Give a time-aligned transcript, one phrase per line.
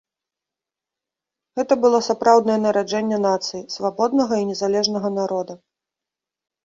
[1.59, 5.53] Гэта было сапраўднае нараджэнне нацыі, свабоднага і незалежнага народа.